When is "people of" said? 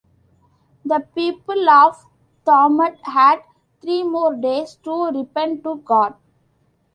1.13-2.07